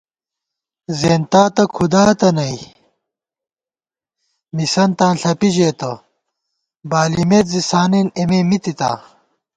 زیَنتاتہ 0.99 1.63
کھُداتہ 1.75 2.29
نئ 2.35 2.55
مِسَنتاں 4.55 5.13
ݪپی 5.21 5.49
ژېتہ، 5.55 5.91
بالِمېت 6.89 7.45
زی 7.51 7.61
سانېن 7.69 8.07
اېمےمِتِتا 8.17 8.91